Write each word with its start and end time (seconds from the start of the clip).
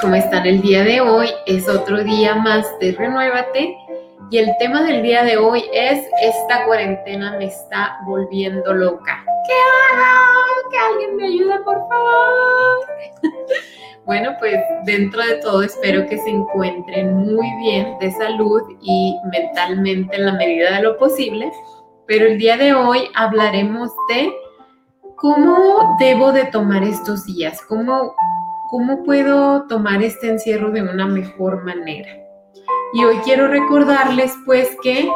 ¿cómo 0.00 0.14
están 0.14 0.46
el 0.46 0.60
día 0.60 0.84
de 0.84 1.00
hoy? 1.00 1.28
Es 1.46 1.68
otro 1.68 2.02
día 2.04 2.34
más 2.34 2.66
de 2.78 2.92
Renuévate 2.92 3.76
y 4.30 4.38
el 4.38 4.50
tema 4.58 4.82
del 4.82 5.02
día 5.02 5.24
de 5.24 5.36
hoy 5.36 5.64
es 5.72 6.06
esta 6.22 6.64
cuarentena 6.66 7.36
me 7.38 7.46
está 7.46 7.98
volviendo 8.06 8.72
loca. 8.74 9.24
¿Qué 9.46 9.54
hago? 9.96 10.70
Que 10.70 10.78
alguien 10.78 11.16
me 11.16 11.26
ayude, 11.26 11.58
por 11.64 11.78
favor. 11.88 12.78
bueno, 14.06 14.32
pues 14.38 14.56
dentro 14.84 15.24
de 15.24 15.36
todo 15.36 15.62
espero 15.62 16.06
que 16.06 16.18
se 16.18 16.30
encuentren 16.30 17.16
muy 17.16 17.50
bien 17.56 17.98
de 17.98 18.12
salud 18.12 18.62
y 18.82 19.16
mentalmente 19.32 20.16
en 20.16 20.26
la 20.26 20.32
medida 20.32 20.76
de 20.76 20.82
lo 20.82 20.96
posible, 20.96 21.50
pero 22.06 22.26
el 22.26 22.38
día 22.38 22.56
de 22.56 22.74
hoy 22.74 23.08
hablaremos 23.14 23.90
de 24.08 24.32
cómo 25.16 25.96
debo 25.98 26.32
de 26.32 26.44
tomar 26.44 26.84
estos 26.84 27.24
días, 27.26 27.60
cómo 27.62 28.14
¿Cómo 28.70 29.02
puedo 29.02 29.66
tomar 29.66 30.02
este 30.02 30.28
encierro 30.28 30.70
de 30.70 30.82
una 30.82 31.06
mejor 31.06 31.64
manera? 31.64 32.10
Y 32.92 33.02
hoy 33.02 33.16
quiero 33.24 33.48
recordarles 33.48 34.34
pues 34.44 34.76
que 34.82 35.08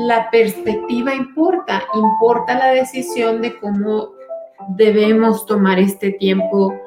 la 0.00 0.28
perspectiva 0.30 1.14
importa, 1.14 1.84
importa 1.94 2.58
la 2.58 2.66
decisión 2.66 3.40
de 3.40 3.58
cómo 3.60 4.10
debemos 4.76 5.46
tomar 5.46 5.78
este 5.78 6.10
tiempo 6.12 6.78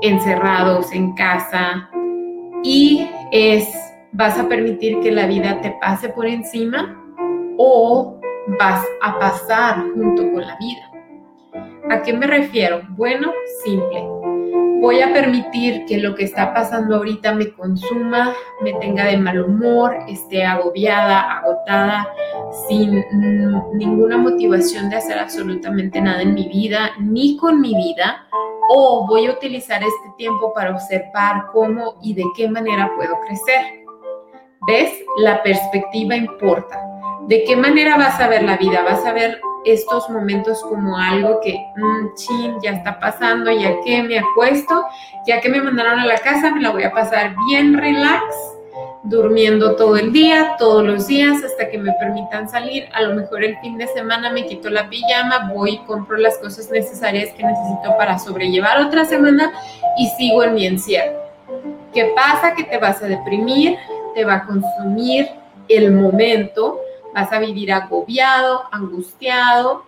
encerrados 0.00 0.90
en 0.90 1.14
casa 1.14 1.88
y 2.64 3.08
es, 3.30 3.68
¿vas 4.10 4.36
a 4.40 4.48
permitir 4.48 4.98
que 4.98 5.12
la 5.12 5.28
vida 5.28 5.60
te 5.60 5.76
pase 5.80 6.08
por 6.08 6.26
encima 6.26 7.00
o 7.56 8.18
vas 8.58 8.84
a 9.00 9.16
pasar 9.16 9.76
junto 9.94 10.22
con 10.32 10.44
la 10.44 10.56
vida? 10.56 10.90
¿A 11.88 12.02
qué 12.02 12.12
me 12.12 12.26
refiero? 12.26 12.82
Bueno, 12.96 13.32
simple 13.62 14.21
voy 14.82 15.00
a 15.00 15.12
permitir 15.12 15.84
que 15.86 15.98
lo 15.98 16.16
que 16.16 16.24
está 16.24 16.52
pasando 16.52 16.96
ahorita 16.96 17.32
me 17.36 17.52
consuma, 17.52 18.34
me 18.62 18.72
tenga 18.74 19.04
de 19.04 19.16
mal 19.16 19.40
humor, 19.40 19.96
esté 20.08 20.44
agobiada, 20.44 21.38
agotada, 21.38 22.08
sin 22.66 23.00
ninguna 23.74 24.18
motivación 24.18 24.90
de 24.90 24.96
hacer 24.96 25.20
absolutamente 25.20 26.00
nada 26.00 26.22
en 26.22 26.34
mi 26.34 26.48
vida, 26.48 26.90
ni 26.98 27.36
con 27.36 27.60
mi 27.60 27.76
vida, 27.76 28.26
o 28.70 29.06
voy 29.06 29.26
a 29.26 29.32
utilizar 29.32 29.80
este 29.84 30.16
tiempo 30.18 30.52
para 30.52 30.72
observar 30.72 31.46
cómo 31.52 31.94
y 32.02 32.14
de 32.14 32.24
qué 32.36 32.48
manera 32.48 32.90
puedo 32.96 33.14
crecer. 33.20 33.84
¿Ves? 34.66 34.92
La 35.18 35.44
perspectiva 35.44 36.16
importa. 36.16 36.84
¿De 37.28 37.44
qué 37.44 37.54
manera 37.54 37.96
vas 37.96 38.20
a 38.20 38.26
ver 38.26 38.42
la 38.42 38.56
vida? 38.56 38.82
¿Vas 38.82 39.06
a 39.06 39.12
ver 39.12 39.40
estos 39.64 40.08
momentos 40.10 40.60
como 40.62 40.98
algo 40.98 41.40
que, 41.40 41.54
mmm, 41.76 42.14
chin, 42.14 42.56
ya 42.62 42.72
está 42.72 42.98
pasando, 42.98 43.50
ya 43.50 43.80
que 43.84 44.02
me 44.02 44.18
acuesto, 44.18 44.84
ya 45.26 45.40
que 45.40 45.48
me 45.48 45.60
mandaron 45.60 46.00
a 46.00 46.06
la 46.06 46.18
casa, 46.18 46.50
me 46.50 46.60
la 46.60 46.70
voy 46.70 46.82
a 46.82 46.92
pasar 46.92 47.34
bien 47.48 47.76
relax, 47.76 48.24
durmiendo 49.04 49.76
todo 49.76 49.96
el 49.96 50.12
día, 50.12 50.54
todos 50.58 50.84
los 50.84 51.06
días, 51.06 51.42
hasta 51.44 51.68
que 51.68 51.78
me 51.78 51.92
permitan 51.92 52.48
salir. 52.48 52.88
A 52.92 53.02
lo 53.02 53.14
mejor 53.14 53.44
el 53.44 53.58
fin 53.58 53.76
de 53.78 53.86
semana 53.88 54.30
me 54.30 54.46
quito 54.46 54.70
la 54.70 54.88
pijama, 54.88 55.50
voy 55.52 55.74
y 55.74 55.78
compro 55.78 56.16
las 56.16 56.38
cosas 56.38 56.70
necesarias 56.70 57.30
que 57.36 57.42
necesito 57.42 57.96
para 57.98 58.18
sobrellevar 58.18 58.80
otra 58.80 59.04
semana 59.04 59.52
y 59.98 60.08
sigo 60.08 60.44
en 60.44 60.54
mi 60.54 60.66
encierro. 60.66 61.20
¿Qué 61.92 62.12
pasa? 62.16 62.54
Que 62.54 62.64
te 62.64 62.78
vas 62.78 63.02
a 63.02 63.06
deprimir, 63.06 63.76
te 64.14 64.24
va 64.24 64.36
a 64.36 64.46
consumir 64.46 65.28
el 65.68 65.92
momento 65.92 66.80
vas 67.14 67.32
a 67.32 67.38
vivir 67.38 67.72
agobiado, 67.72 68.64
angustiado 68.72 69.84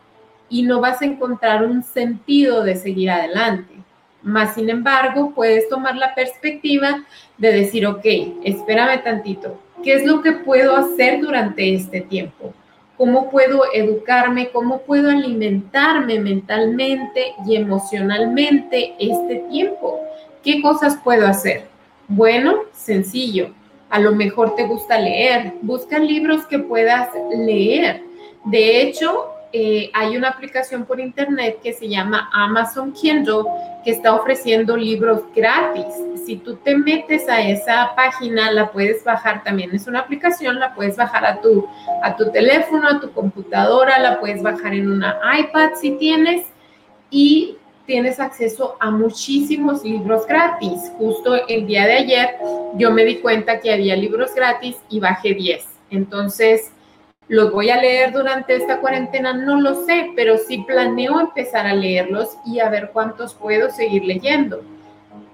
y 0.48 0.62
no 0.62 0.80
vas 0.80 1.02
a 1.02 1.06
encontrar 1.06 1.64
un 1.64 1.82
sentido 1.82 2.62
de 2.62 2.76
seguir 2.76 3.10
adelante. 3.10 3.74
Más 4.22 4.54
sin 4.54 4.70
embargo, 4.70 5.32
puedes 5.34 5.68
tomar 5.68 5.96
la 5.96 6.14
perspectiva 6.14 7.04
de 7.36 7.52
decir, 7.52 7.86
ok, 7.86 8.04
espérame 8.44 9.02
tantito, 9.02 9.58
¿qué 9.82 9.94
es 9.94 10.06
lo 10.06 10.22
que 10.22 10.32
puedo 10.32 10.76
hacer 10.76 11.20
durante 11.20 11.74
este 11.74 12.00
tiempo? 12.00 12.54
¿Cómo 12.96 13.28
puedo 13.28 13.64
educarme? 13.74 14.50
¿Cómo 14.50 14.82
puedo 14.82 15.10
alimentarme 15.10 16.20
mentalmente 16.20 17.34
y 17.46 17.56
emocionalmente 17.56 18.94
este 18.98 19.44
tiempo? 19.50 20.00
¿Qué 20.44 20.62
cosas 20.62 20.96
puedo 21.02 21.26
hacer? 21.26 21.66
Bueno, 22.06 22.60
sencillo, 22.72 23.52
a 23.94 24.00
lo 24.00 24.12
mejor 24.12 24.56
te 24.56 24.66
gusta 24.66 24.98
leer, 24.98 25.52
busca 25.62 26.00
libros 26.00 26.44
que 26.46 26.58
puedas 26.58 27.10
leer. 27.32 28.02
De 28.44 28.82
hecho, 28.82 29.26
eh, 29.52 29.88
hay 29.94 30.16
una 30.16 30.30
aplicación 30.30 30.84
por 30.84 30.98
internet 30.98 31.60
que 31.62 31.72
se 31.72 31.88
llama 31.88 32.28
Amazon 32.32 32.92
Kindle 32.92 33.44
que 33.84 33.92
está 33.92 34.16
ofreciendo 34.16 34.76
libros 34.76 35.22
gratis. 35.32 35.86
Si 36.26 36.34
tú 36.34 36.56
te 36.56 36.76
metes 36.76 37.28
a 37.28 37.40
esa 37.40 37.94
página, 37.94 38.50
la 38.50 38.72
puedes 38.72 39.04
bajar 39.04 39.44
también. 39.44 39.72
Es 39.72 39.86
una 39.86 40.00
aplicación, 40.00 40.58
la 40.58 40.74
puedes 40.74 40.96
bajar 40.96 41.24
a 41.24 41.40
tu, 41.40 41.64
a 42.02 42.16
tu 42.16 42.32
teléfono, 42.32 42.88
a 42.88 43.00
tu 43.00 43.12
computadora, 43.12 44.00
la 44.00 44.18
puedes 44.18 44.42
bajar 44.42 44.74
en 44.74 44.90
una 44.90 45.20
iPad 45.38 45.74
si 45.80 45.92
tienes 45.92 46.46
y 47.10 47.58
tienes 47.86 48.20
acceso 48.20 48.76
a 48.80 48.90
muchísimos 48.90 49.84
libros 49.84 50.26
gratis. 50.26 50.92
Justo 50.98 51.46
el 51.48 51.66
día 51.66 51.86
de 51.86 51.94
ayer 51.94 52.36
yo 52.76 52.90
me 52.90 53.04
di 53.04 53.16
cuenta 53.16 53.60
que 53.60 53.72
había 53.72 53.96
libros 53.96 54.34
gratis 54.34 54.76
y 54.88 55.00
bajé 55.00 55.34
10. 55.34 55.64
Entonces, 55.90 56.72
¿los 57.28 57.52
voy 57.52 57.70
a 57.70 57.80
leer 57.80 58.12
durante 58.12 58.56
esta 58.56 58.80
cuarentena? 58.80 59.32
No 59.32 59.60
lo 59.60 59.84
sé, 59.84 60.12
pero 60.16 60.38
sí 60.38 60.64
planeo 60.66 61.20
empezar 61.20 61.66
a 61.66 61.74
leerlos 61.74 62.36
y 62.46 62.60
a 62.60 62.70
ver 62.70 62.90
cuántos 62.92 63.34
puedo 63.34 63.70
seguir 63.70 64.04
leyendo. 64.04 64.62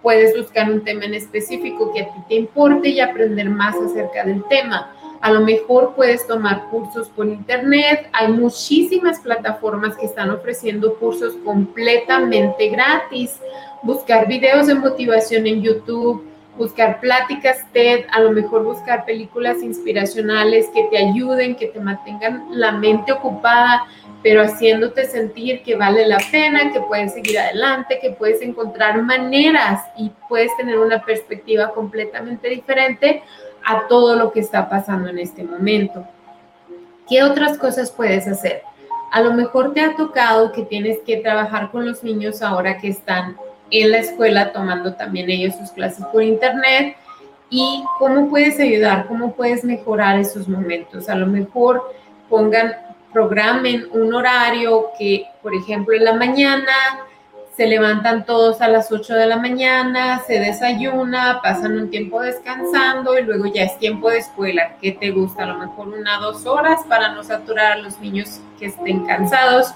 Puedes 0.03 0.37
buscar 0.37 0.71
un 0.71 0.83
tema 0.83 1.05
en 1.05 1.15
específico 1.15 1.93
que 1.93 2.03
a 2.03 2.07
ti 2.07 2.21
te 2.29 2.35
importe 2.35 2.89
y 2.89 3.01
aprender 3.01 3.49
más 3.51 3.77
acerca 3.77 4.25
del 4.25 4.43
tema 4.45 4.95
a 5.21 5.31
lo 5.31 5.41
mejor 5.41 5.95
puedes 5.95 6.27
tomar 6.27 6.69
cursos 6.71 7.09
por 7.11 7.27
internet. 7.27 8.09
Hay 8.13 8.29
muchísimas 8.29 9.21
plataformas 9.21 9.97
que 9.97 10.07
están 10.07 10.31
ofreciendo 10.31 10.95
cursos 10.97 11.35
completamente 11.45 12.69
gratis. 12.69 13.39
Buscar 13.83 14.27
videos 14.27 14.67
de 14.67 14.75
motivación 14.75 15.47
en 15.47 15.63
YouTube, 15.63 16.25
buscar 16.57 17.01
pláticas 17.01 17.71
TED, 17.73 18.07
a 18.11 18.21
lo 18.21 18.33
mejor 18.33 18.65
buscar 18.65 19.05
películas 19.05 19.63
inspiracionales 19.63 20.69
que 20.75 20.85
te 20.85 20.97
ayuden, 20.97 21.55
que 21.55 21.67
te 21.67 21.81
mantengan 21.81 22.47
la 22.51 22.73
mente 22.73 23.13
ocupada, 23.13 23.87
pero 24.23 24.43
haciéndote 24.43 25.05
sentir 25.05 25.63
que 25.63 25.77
vale 25.77 26.07
la 26.07 26.19
pena, 26.31 26.73
que 26.73 26.81
puedes 26.81 27.13
seguir 27.13 27.39
adelante, 27.39 27.99
que 28.01 28.11
puedes 28.11 28.41
encontrar 28.43 29.03
maneras 29.03 29.83
y 29.97 30.11
puedes 30.29 30.55
tener 30.57 30.79
una 30.79 31.03
perspectiva 31.03 31.73
completamente 31.73 32.49
diferente 32.49 33.23
a 33.65 33.87
todo 33.89 34.17
lo 34.17 34.33
que 34.33 34.41
está 34.41 34.69
pasando 34.69 35.09
en 35.09 35.19
este 35.19 35.45
momento. 35.45 36.07
¿Qué 37.09 37.23
otras 37.23 37.59
cosas 37.59 37.91
puedes 37.91 38.27
hacer? 38.29 38.63
A 39.13 39.21
lo 39.21 39.33
mejor 39.33 39.75
te 39.75 39.81
ha 39.81 39.97
tocado 39.97 40.53
que 40.53 40.63
tienes 40.63 40.99
que 41.05 41.17
trabajar 41.17 41.71
con 41.71 41.87
los 41.87 42.05
niños 42.05 42.43
ahora 42.43 42.79
que 42.79 42.89
están 42.89 43.37
en 43.71 43.91
la 43.91 43.99
escuela 43.99 44.53
tomando 44.53 44.95
también 44.95 45.31
ellos 45.31 45.57
sus 45.57 45.71
clases 45.71 46.05
por 46.07 46.23
internet 46.23 46.97
y 47.51 47.83
cómo 47.99 48.29
puedes 48.31 48.61
ayudar, 48.61 49.07
cómo 49.07 49.33
puedes 49.33 49.65
mejorar 49.65 50.19
esos 50.19 50.49
momentos. 50.49 51.09
A 51.09 51.17
lo 51.17 51.27
mejor 51.27 51.93
pongan, 52.29 52.75
programen 53.13 53.89
un 53.93 54.15
horario 54.15 54.91
que, 54.99 55.27
por 55.43 55.55
ejemplo, 55.55 55.95
en 55.97 56.05
la 56.05 56.15
mañana 56.15 56.73
se 57.61 57.67
levantan 57.67 58.25
todos 58.25 58.63
a 58.63 58.69
las 58.69 58.91
8 58.91 59.17
de 59.17 59.27
la 59.27 59.37
mañana, 59.37 60.23
se 60.27 60.41
desayuna, 60.41 61.41
pasan 61.43 61.77
un 61.77 61.91
tiempo 61.91 62.23
descansando 62.23 63.19
y 63.19 63.23
luego 63.23 63.45
ya 63.53 63.65
es 63.65 63.79
tiempo 63.79 64.09
de 64.09 64.17
escuela. 64.17 64.77
¿Qué 64.81 64.93
te 64.93 65.11
gusta? 65.11 65.43
A 65.43 65.49
lo 65.49 65.59
mejor 65.59 65.89
una 65.89 66.17
dos 66.21 66.47
horas 66.47 66.81
para 66.89 67.13
no 67.13 67.23
saturar 67.23 67.73
a 67.73 67.77
los 67.77 68.01
niños 68.01 68.41
que 68.59 68.65
estén 68.65 69.05
cansados. 69.05 69.75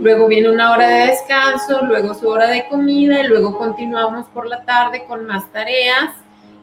Luego 0.00 0.28
viene 0.28 0.48
una 0.48 0.72
hora 0.72 0.88
de 0.88 1.08
descanso, 1.08 1.84
luego 1.84 2.14
su 2.14 2.26
hora 2.26 2.46
de 2.46 2.66
comida 2.70 3.20
y 3.20 3.26
luego 3.26 3.58
continuamos 3.58 4.24
por 4.28 4.46
la 4.46 4.64
tarde 4.64 5.04
con 5.06 5.26
más 5.26 5.44
tareas 5.52 6.14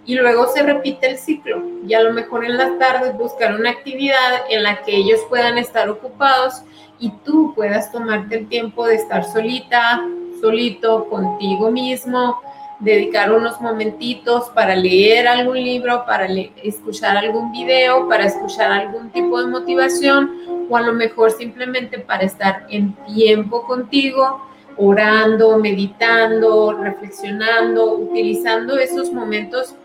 y 0.08 0.16
luego 0.16 0.48
se 0.48 0.64
repite 0.64 1.08
el 1.08 1.20
ciclo. 1.20 1.62
Y 1.88 1.94
a 1.94 2.02
lo 2.02 2.14
mejor 2.14 2.46
en 2.46 2.58
las 2.58 2.80
tardes 2.80 3.16
buscar 3.16 3.54
una 3.54 3.70
actividad 3.70 4.42
en 4.50 4.64
la 4.64 4.82
que 4.82 4.96
ellos 4.96 5.20
puedan 5.30 5.60
estar 5.60 5.88
ocupados 5.88 6.64
y 6.98 7.12
tú 7.24 7.54
puedas 7.54 7.92
tomarte 7.92 8.40
el 8.40 8.48
tiempo 8.48 8.88
de 8.88 8.96
estar 8.96 9.24
solita, 9.24 10.02
solito, 10.44 11.06
contigo 11.06 11.72
mismo, 11.72 12.42
dedicar 12.80 13.32
unos 13.32 13.62
momentitos 13.62 14.50
para 14.50 14.76
leer 14.76 15.26
algún 15.26 15.56
libro, 15.56 16.04
para 16.06 16.26
escuchar 16.62 17.16
algún 17.16 17.54
video, 17.54 18.10
para 18.10 18.26
escuchar 18.26 18.70
algún 18.70 19.10
tipo 19.12 19.40
de 19.40 19.48
motivación 19.48 20.68
o 20.70 20.76
a 20.76 20.82
lo 20.82 20.92
mejor 20.92 21.32
simplemente 21.32 22.00
para 22.00 22.24
estar 22.24 22.66
en 22.70 22.94
tiempo 23.06 23.66
contigo, 23.66 24.42
orando, 24.76 25.58
meditando, 25.60 26.74
reflexionando, 26.74 27.96
utilizando 27.96 28.78
esos 28.78 29.14
momentos 29.14 29.76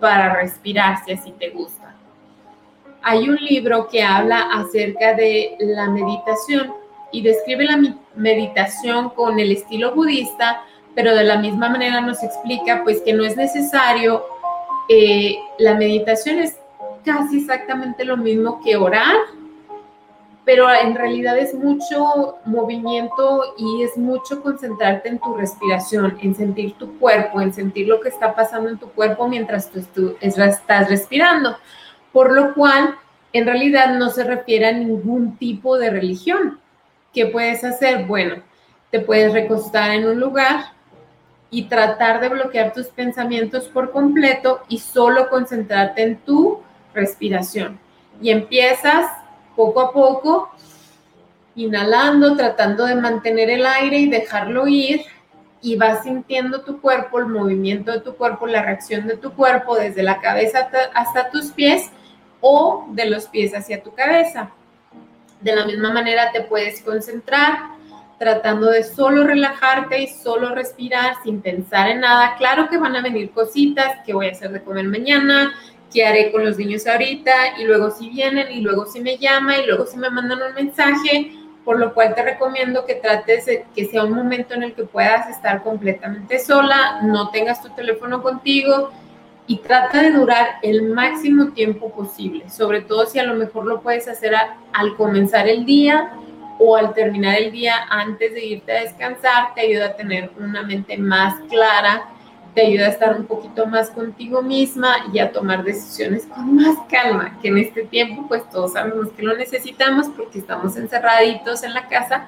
para 0.00 0.34
respirar 0.34 0.98
si 1.04 1.12
así 1.12 1.30
te 1.38 1.50
gusta. 1.50 1.94
Hay 3.02 3.28
un 3.28 3.36
libro 3.36 3.86
que 3.86 4.02
habla 4.02 4.48
acerca 4.52 5.14
de 5.14 5.56
la 5.60 5.88
meditación 5.88 6.72
y 7.12 7.22
describe 7.22 7.64
la 7.64 7.78
meditación 8.14 9.10
con 9.10 9.38
el 9.40 9.52
estilo 9.52 9.94
budista, 9.94 10.62
pero 10.94 11.14
de 11.14 11.24
la 11.24 11.38
misma 11.38 11.68
manera 11.68 12.00
nos 12.00 12.22
explica 12.22 12.82
pues 12.84 13.00
que 13.02 13.12
no 13.12 13.24
es 13.24 13.36
necesario, 13.36 14.24
eh, 14.88 15.36
la 15.58 15.74
meditación 15.74 16.38
es 16.38 16.56
casi 17.04 17.38
exactamente 17.38 18.04
lo 18.04 18.16
mismo 18.16 18.60
que 18.62 18.76
orar, 18.76 19.16
pero 20.48 20.66
en 20.72 20.94
realidad 20.94 21.36
es 21.36 21.52
mucho 21.52 22.36
movimiento 22.46 23.54
y 23.58 23.82
es 23.82 23.98
mucho 23.98 24.42
concentrarte 24.42 25.10
en 25.10 25.18
tu 25.18 25.34
respiración, 25.34 26.16
en 26.22 26.34
sentir 26.34 26.72
tu 26.78 26.98
cuerpo, 26.98 27.42
en 27.42 27.52
sentir 27.52 27.86
lo 27.86 28.00
que 28.00 28.08
está 28.08 28.34
pasando 28.34 28.70
en 28.70 28.78
tu 28.78 28.88
cuerpo 28.88 29.28
mientras 29.28 29.70
tú, 29.70 30.16
estás 30.22 30.88
respirando, 30.88 31.58
por 32.12 32.32
lo 32.32 32.54
cual 32.54 32.94
en 33.34 33.44
realidad 33.44 33.98
no 33.98 34.08
se 34.08 34.24
refiere 34.24 34.68
a 34.68 34.72
ningún 34.72 35.36
tipo 35.36 35.76
de 35.76 35.90
religión. 35.90 36.58
¿Qué 37.12 37.26
puedes 37.26 37.64
hacer? 37.64 38.06
Bueno, 38.06 38.42
te 38.90 39.00
puedes 39.00 39.32
recostar 39.32 39.92
en 39.92 40.06
un 40.06 40.20
lugar 40.20 40.72
y 41.50 41.64
tratar 41.64 42.20
de 42.20 42.28
bloquear 42.28 42.72
tus 42.72 42.88
pensamientos 42.88 43.64
por 43.64 43.90
completo 43.90 44.60
y 44.68 44.78
solo 44.78 45.28
concentrarte 45.30 46.02
en 46.02 46.16
tu 46.18 46.60
respiración. 46.94 47.78
Y 48.20 48.30
empiezas 48.30 49.10
poco 49.56 49.80
a 49.80 49.92
poco, 49.92 50.50
inhalando, 51.54 52.36
tratando 52.36 52.84
de 52.86 52.94
mantener 52.94 53.50
el 53.50 53.66
aire 53.66 53.98
y 53.98 54.08
dejarlo 54.08 54.68
ir, 54.68 55.02
y 55.60 55.76
vas 55.76 56.04
sintiendo 56.04 56.62
tu 56.62 56.80
cuerpo, 56.80 57.18
el 57.18 57.26
movimiento 57.26 57.90
de 57.90 58.00
tu 58.00 58.14
cuerpo, 58.14 58.46
la 58.46 58.62
reacción 58.62 59.06
de 59.06 59.16
tu 59.16 59.32
cuerpo 59.32 59.76
desde 59.76 60.02
la 60.02 60.20
cabeza 60.20 60.70
hasta 60.94 61.30
tus 61.30 61.46
pies 61.50 61.90
o 62.40 62.86
de 62.90 63.06
los 63.06 63.26
pies 63.26 63.54
hacia 63.54 63.82
tu 63.82 63.92
cabeza. 63.92 64.50
De 65.40 65.54
la 65.54 65.64
misma 65.64 65.92
manera 65.92 66.32
te 66.32 66.42
puedes 66.42 66.82
concentrar 66.82 67.78
tratando 68.18 68.70
de 68.70 68.82
solo 68.82 69.24
relajarte 69.24 70.02
y 70.02 70.08
solo 70.08 70.54
respirar 70.54 71.14
sin 71.22 71.40
pensar 71.40 71.88
en 71.88 72.00
nada. 72.00 72.36
Claro 72.36 72.68
que 72.68 72.76
van 72.76 72.96
a 72.96 73.02
venir 73.02 73.30
cositas 73.30 73.98
que 74.04 74.12
voy 74.12 74.28
a 74.28 74.32
hacer 74.32 74.50
de 74.50 74.62
comer 74.62 74.86
mañana, 74.86 75.54
qué 75.92 76.04
haré 76.04 76.32
con 76.32 76.44
los 76.44 76.58
niños 76.58 76.86
ahorita 76.86 77.58
y 77.58 77.64
luego 77.64 77.90
si 77.90 78.10
vienen 78.10 78.50
y 78.50 78.60
luego 78.60 78.86
si 78.86 79.00
me 79.00 79.16
llama 79.16 79.58
y 79.58 79.66
luego 79.66 79.86
si 79.86 79.96
me 79.96 80.10
mandan 80.10 80.42
un 80.42 80.54
mensaje, 80.54 81.32
por 81.64 81.78
lo 81.78 81.94
cual 81.94 82.14
te 82.14 82.22
recomiendo 82.22 82.84
que 82.84 82.96
trates 82.96 83.46
de 83.46 83.64
que 83.74 83.86
sea 83.86 84.04
un 84.04 84.12
momento 84.12 84.54
en 84.54 84.64
el 84.64 84.74
que 84.74 84.84
puedas 84.84 85.28
estar 85.30 85.62
completamente 85.62 86.40
sola, 86.40 87.00
no 87.02 87.30
tengas 87.30 87.62
tu 87.62 87.70
teléfono 87.70 88.22
contigo 88.22 88.90
y 89.48 89.56
trata 89.56 90.02
de 90.02 90.12
durar 90.12 90.58
el 90.62 90.90
máximo 90.90 91.48
tiempo 91.48 91.90
posible, 91.90 92.48
sobre 92.48 92.82
todo 92.82 93.06
si 93.06 93.18
a 93.18 93.24
lo 93.24 93.34
mejor 93.34 93.66
lo 93.66 93.80
puedes 93.80 94.06
hacer 94.06 94.34
al 94.72 94.96
comenzar 94.96 95.48
el 95.48 95.64
día 95.64 96.12
o 96.60 96.76
al 96.76 96.94
terminar 96.94 97.36
el 97.38 97.50
día 97.50 97.74
antes 97.90 98.34
de 98.34 98.44
irte 98.44 98.72
a 98.72 98.82
descansar, 98.82 99.54
te 99.54 99.62
ayuda 99.62 99.86
a 99.86 99.96
tener 99.96 100.30
una 100.38 100.62
mente 100.62 100.96
más 100.96 101.34
clara 101.48 102.14
te 102.58 102.66
ayuda 102.66 102.86
a 102.86 102.90
estar 102.90 103.16
un 103.16 103.26
poquito 103.26 103.66
más 103.66 103.90
contigo 103.90 104.42
misma 104.42 105.06
y 105.12 105.20
a 105.20 105.30
tomar 105.30 105.62
decisiones 105.62 106.26
con 106.26 106.56
más 106.56 106.76
calma, 106.90 107.38
que 107.40 107.48
en 107.48 107.58
este 107.58 107.84
tiempo 107.84 108.26
pues 108.26 108.48
todos 108.50 108.72
sabemos 108.72 109.10
que 109.12 109.22
lo 109.22 109.36
necesitamos 109.36 110.08
porque 110.08 110.40
estamos 110.40 110.76
encerraditos 110.76 111.62
en 111.62 111.74
la 111.74 111.86
casa 111.88 112.26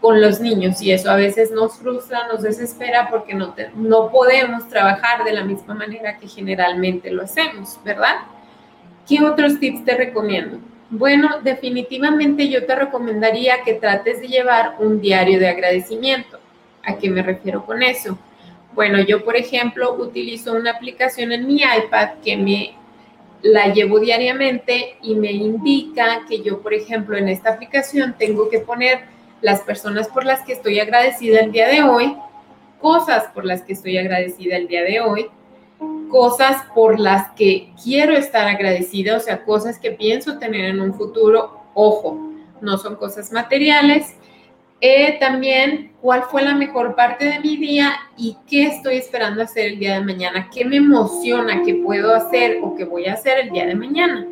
con 0.00 0.20
los 0.20 0.40
niños 0.40 0.80
y 0.82 0.92
eso 0.92 1.10
a 1.10 1.16
veces 1.16 1.50
nos 1.50 1.78
frustra, 1.78 2.28
nos 2.28 2.42
desespera 2.42 3.08
porque 3.10 3.34
no, 3.34 3.54
no 3.76 4.10
podemos 4.10 4.68
trabajar 4.68 5.24
de 5.24 5.32
la 5.32 5.44
misma 5.44 5.74
manera 5.74 6.18
que 6.18 6.28
generalmente 6.28 7.10
lo 7.10 7.22
hacemos, 7.22 7.78
¿verdad? 7.84 8.16
¿Qué 9.08 9.22
otros 9.22 9.58
tips 9.58 9.84
te 9.84 9.96
recomiendo? 9.96 10.58
Bueno, 10.90 11.40
definitivamente 11.42 12.48
yo 12.48 12.64
te 12.64 12.74
recomendaría 12.74 13.62
que 13.64 13.74
trates 13.74 14.20
de 14.20 14.28
llevar 14.28 14.76
un 14.78 15.00
diario 15.00 15.40
de 15.40 15.48
agradecimiento. 15.48 16.38
¿A 16.84 16.96
qué 16.96 17.10
me 17.10 17.22
refiero 17.22 17.64
con 17.64 17.82
eso? 17.82 18.16
Bueno, 18.74 19.00
yo 19.00 19.24
por 19.24 19.36
ejemplo 19.36 19.94
utilizo 19.94 20.52
una 20.52 20.72
aplicación 20.72 21.32
en 21.32 21.46
mi 21.46 21.62
iPad 21.62 22.10
que 22.24 22.36
me 22.36 22.74
la 23.42 23.72
llevo 23.72 23.98
diariamente 23.98 24.96
y 25.02 25.14
me 25.14 25.32
indica 25.32 26.22
que 26.28 26.42
yo, 26.42 26.60
por 26.60 26.74
ejemplo, 26.74 27.16
en 27.16 27.28
esta 27.28 27.50
aplicación 27.50 28.14
tengo 28.18 28.48
que 28.48 28.60
poner 28.60 29.15
las 29.40 29.60
personas 29.60 30.08
por 30.08 30.24
las 30.24 30.42
que 30.42 30.52
estoy 30.52 30.80
agradecida 30.80 31.40
el 31.40 31.52
día 31.52 31.68
de 31.68 31.82
hoy, 31.82 32.16
cosas 32.80 33.24
por 33.34 33.44
las 33.44 33.62
que 33.62 33.72
estoy 33.72 33.98
agradecida 33.98 34.56
el 34.56 34.68
día 34.68 34.82
de 34.82 35.00
hoy, 35.00 35.26
cosas 36.08 36.62
por 36.74 36.98
las 36.98 37.30
que 37.32 37.72
quiero 37.82 38.16
estar 38.16 38.46
agradecida, 38.46 39.16
o 39.16 39.20
sea, 39.20 39.44
cosas 39.44 39.78
que 39.78 39.90
pienso 39.92 40.38
tener 40.38 40.64
en 40.66 40.80
un 40.80 40.94
futuro. 40.94 41.60
Ojo, 41.74 42.32
no 42.60 42.78
son 42.78 42.96
cosas 42.96 43.32
materiales, 43.32 44.16
eh, 44.80 45.16
también 45.18 45.92
cuál 46.02 46.24
fue 46.24 46.42
la 46.42 46.54
mejor 46.54 46.94
parte 46.94 47.24
de 47.24 47.40
mi 47.40 47.56
día 47.56 47.94
y 48.16 48.36
qué 48.46 48.66
estoy 48.66 48.96
esperando 48.96 49.42
hacer 49.42 49.66
el 49.66 49.78
día 49.78 49.94
de 49.94 50.04
mañana, 50.04 50.50
qué 50.52 50.64
me 50.64 50.76
emociona, 50.76 51.62
qué 51.64 51.76
puedo 51.76 52.14
hacer 52.14 52.58
o 52.62 52.74
qué 52.76 52.84
voy 52.84 53.06
a 53.06 53.14
hacer 53.14 53.38
el 53.38 53.50
día 53.50 53.66
de 53.66 53.74
mañana, 53.74 54.26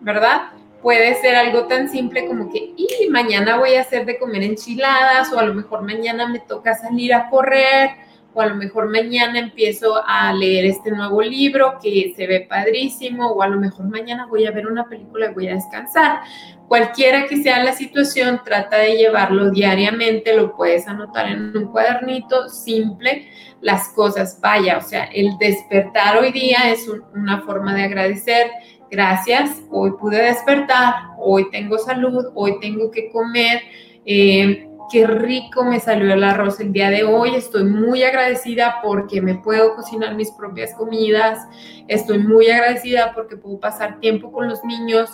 ¿verdad? 0.00 0.52
Puede 0.82 1.14
ser 1.16 1.34
algo 1.34 1.66
tan 1.66 1.88
simple 1.88 2.26
como 2.26 2.50
que, 2.50 2.72
y 2.76 3.08
mañana 3.10 3.58
voy 3.58 3.74
a 3.74 3.80
hacer 3.80 4.06
de 4.06 4.18
comer 4.18 4.42
enchiladas 4.42 5.32
o 5.32 5.38
a 5.38 5.44
lo 5.44 5.54
mejor 5.54 5.82
mañana 5.82 6.28
me 6.28 6.38
toca 6.38 6.74
salir 6.74 7.12
a 7.12 7.28
correr 7.28 7.90
o 8.34 8.40
a 8.40 8.46
lo 8.46 8.54
mejor 8.54 8.88
mañana 8.88 9.38
empiezo 9.38 10.02
a 10.06 10.32
leer 10.32 10.66
este 10.66 10.90
nuevo 10.90 11.22
libro 11.22 11.78
que 11.82 12.12
se 12.14 12.26
ve 12.26 12.46
padrísimo, 12.48 13.32
o 13.32 13.42
a 13.42 13.48
lo 13.48 13.58
mejor 13.58 13.86
mañana 13.86 14.26
voy 14.26 14.46
a 14.46 14.50
ver 14.50 14.66
una 14.66 14.88
película 14.88 15.30
y 15.30 15.34
voy 15.34 15.48
a 15.48 15.54
descansar. 15.54 16.20
Cualquiera 16.68 17.26
que 17.26 17.38
sea 17.38 17.64
la 17.64 17.72
situación, 17.72 18.42
trata 18.44 18.78
de 18.78 18.96
llevarlo 18.96 19.50
diariamente, 19.50 20.36
lo 20.36 20.54
puedes 20.54 20.86
anotar 20.86 21.28
en 21.28 21.56
un 21.56 21.72
cuadernito 21.72 22.48
simple, 22.48 23.28
las 23.62 23.88
cosas, 23.88 24.38
vaya, 24.40 24.76
o 24.78 24.82
sea, 24.82 25.04
el 25.04 25.36
despertar 25.38 26.18
hoy 26.18 26.30
día 26.30 26.70
es 26.70 26.86
una 27.14 27.40
forma 27.40 27.74
de 27.74 27.84
agradecer. 27.84 28.50
Gracias, 28.90 29.62
hoy 29.70 29.92
pude 30.00 30.22
despertar, 30.22 30.94
hoy 31.18 31.50
tengo 31.50 31.78
salud, 31.78 32.26
hoy 32.34 32.58
tengo 32.60 32.90
que 32.90 33.10
comer. 33.10 33.60
Eh, 34.06 34.66
qué 34.90 35.06
rico 35.06 35.62
me 35.64 35.80
salió 35.80 36.12
el 36.14 36.24
arroz 36.24 36.60
el 36.60 36.72
día 36.72 36.88
de 36.90 37.04
hoy. 37.04 37.34
Estoy 37.34 37.64
muy 37.64 38.02
agradecida 38.02 38.80
porque 38.82 39.20
me 39.20 39.34
puedo 39.34 39.74
cocinar 39.74 40.14
mis 40.14 40.30
propias 40.30 40.74
comidas. 40.74 41.46
Estoy 41.86 42.18
muy 42.18 42.48
agradecida 42.48 43.12
porque 43.14 43.36
puedo 43.36 43.60
pasar 43.60 44.00
tiempo 44.00 44.32
con 44.32 44.48
los 44.48 44.64
niños. 44.64 45.10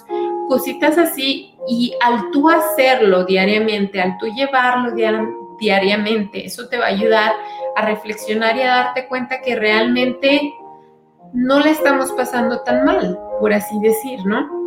Cositas 0.49 0.97
así. 0.97 1.55
Y 1.67 1.95
al 2.01 2.31
tú 2.31 2.49
hacerlo 2.49 3.25
diariamente, 3.25 4.01
al 4.01 4.17
tú 4.19 4.27
llevarlo 4.27 4.93
diariamente, 5.59 6.47
eso 6.47 6.69
te 6.69 6.79
va 6.79 6.85
a 6.85 6.89
ayudar 6.89 7.33
a 7.77 7.87
reflexionar 7.87 8.57
y 8.57 8.63
a 8.63 8.67
darte 8.69 9.09
cuenta 9.09 9.41
que 9.41 9.57
realmente 9.57 10.53
no 11.33 11.59
le 11.59 11.71
estamos 11.71 12.13
pasando 12.13 12.61
tan 12.61 12.85
mal, 12.85 13.19
por 13.41 13.53
así 13.53 13.79
decir, 13.81 14.25
¿no? 14.25 14.65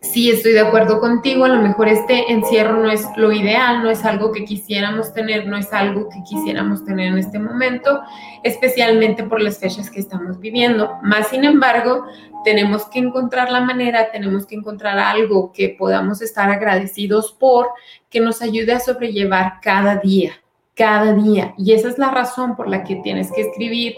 sí 0.00 0.30
estoy 0.30 0.52
de 0.52 0.60
acuerdo 0.60 1.00
contigo, 1.00 1.44
a 1.44 1.48
lo 1.48 1.60
mejor 1.60 1.88
este 1.88 2.32
encierro 2.32 2.82
no 2.82 2.90
es 2.90 3.04
lo 3.16 3.32
ideal, 3.32 3.82
no 3.82 3.90
es 3.90 4.04
algo 4.04 4.32
que 4.32 4.44
quisiéramos 4.44 5.12
tener, 5.12 5.46
no 5.46 5.56
es 5.56 5.72
algo 5.72 6.08
que 6.08 6.22
quisiéramos 6.22 6.84
tener 6.84 7.08
en 7.08 7.18
este 7.18 7.38
momento, 7.38 8.00
especialmente 8.42 9.24
por 9.24 9.40
las 9.40 9.58
fechas 9.58 9.90
que 9.90 10.00
estamos 10.00 10.38
viviendo. 10.38 10.92
Más 11.02 11.28
sin 11.28 11.44
embargo, 11.44 12.06
tenemos 12.44 12.86
que 12.86 13.00
encontrar 13.00 13.50
la 13.50 13.60
manera, 13.60 14.10
tenemos 14.12 14.46
que 14.46 14.54
encontrar 14.54 14.98
algo 14.98 15.52
que 15.52 15.70
podamos 15.70 16.22
estar 16.22 16.48
agradecidos 16.48 17.32
por, 17.32 17.68
que 18.08 18.20
nos 18.20 18.40
ayude 18.40 18.72
a 18.72 18.80
sobrellevar 18.80 19.54
cada 19.60 19.96
día, 19.96 20.32
cada 20.74 21.12
día. 21.12 21.54
Y 21.58 21.72
esa 21.72 21.88
es 21.88 21.98
la 21.98 22.10
razón 22.10 22.54
por 22.54 22.68
la 22.68 22.84
que 22.84 22.96
tienes 22.96 23.32
que 23.32 23.42
escribir 23.42 23.96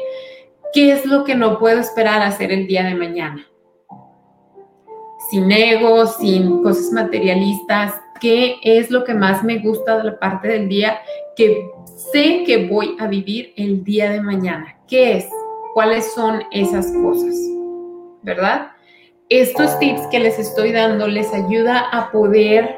qué 0.73 0.93
es 0.93 1.05
lo 1.05 1.25
que 1.25 1.35
no 1.35 1.59
puedo 1.59 1.79
esperar 1.79 2.23
hacer 2.23 2.53
el 2.53 2.67
día 2.67 2.85
de 2.85 2.95
mañana 2.95 3.50
sin 5.31 5.51
ego, 5.53 6.07
sin 6.07 6.63
cosas 6.63 6.91
materialistas, 6.93 7.95
qué 8.21 8.57
es 8.63 8.91
lo 8.91 9.05
que 9.05 9.15
más 9.15 9.45
me 9.45 9.59
gusta 9.59 9.99
de 9.99 10.05
la 10.05 10.19
parte 10.19 10.49
del 10.49 10.69
día 10.69 11.01
que 11.37 11.71
sé 12.13 12.43
que 12.45 12.67
voy 12.67 12.97
a 12.99 13.07
vivir 13.07 13.53
el 13.57 13.85
día 13.85 14.11
de 14.11 14.21
mañana. 14.21 14.77
¿Qué 14.89 15.19
es? 15.19 15.29
¿Cuáles 15.73 16.13
son 16.13 16.43
esas 16.51 16.93
cosas? 17.03 17.35
¿Verdad? 18.23 18.73
Estos 19.29 19.79
tips 19.79 20.07
que 20.09 20.19
les 20.19 20.39
estoy 20.39 20.73
dando 20.73 21.07
les 21.07 21.33
ayuda 21.33 21.89
a 21.93 22.11
poder 22.11 22.77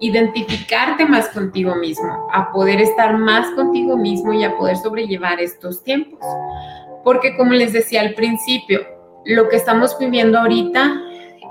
identificarte 0.00 1.04
más 1.04 1.28
contigo 1.28 1.76
mismo, 1.76 2.26
a 2.32 2.50
poder 2.50 2.80
estar 2.80 3.16
más 3.18 3.48
contigo 3.54 3.96
mismo 3.96 4.32
y 4.32 4.42
a 4.42 4.56
poder 4.56 4.76
sobrellevar 4.78 5.38
estos 5.40 5.84
tiempos. 5.84 6.18
Porque 7.04 7.36
como 7.36 7.52
les 7.52 7.72
decía 7.72 8.00
al 8.00 8.14
principio, 8.14 8.80
lo 9.24 9.48
que 9.48 9.56
estamos 9.56 9.96
viviendo 9.98 10.38
ahorita 10.38 11.00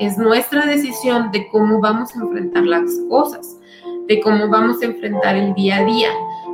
es 0.01 0.17
nuestra 0.17 0.65
decisión 0.65 1.31
de 1.31 1.47
cómo 1.49 1.79
vamos 1.79 2.15
a 2.15 2.19
enfrentar 2.21 2.63
las 2.63 2.89
cosas, 3.07 3.59
de 4.07 4.19
cómo 4.19 4.49
vamos 4.49 4.81
a 4.81 4.85
enfrentar 4.85 5.35
el 5.35 5.53
día 5.53 5.77
a 5.77 5.85
día. 5.85 6.09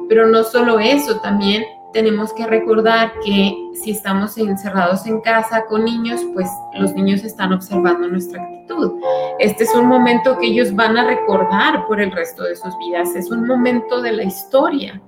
Pero 0.10 0.28
no 0.28 0.44
solo 0.44 0.80
eso, 0.80 1.22
también 1.22 1.64
tenemos 1.94 2.34
que 2.34 2.46
recordar 2.46 3.14
que 3.24 3.56
si 3.74 3.92
estamos 3.92 4.38
encerrados 4.38 5.08
en 5.08 5.22
casa 5.22 5.64
con 5.66 5.86
niños, 5.86 6.20
pues 6.34 6.50
los 6.74 6.94
niños 6.94 7.24
están 7.24 7.54
observando 7.54 8.10
nuestra 8.10 8.44
actitud. 8.44 8.92
Este 9.40 9.64
es 9.64 9.74
un 9.74 9.86
momento 9.86 10.38
que 10.38 10.48
ellos 10.48 10.76
van 10.76 10.98
a 10.98 11.06
recordar 11.06 11.88
por 11.88 12.02
el 12.02 12.12
resto 12.12 12.44
de 12.44 12.58
sus 12.58 12.78
vidas. 12.80 13.16
Es 13.16 13.32
un 13.32 13.48
momento 13.48 14.02
de 14.02 14.12
la 14.12 14.24
historia, 14.26 15.02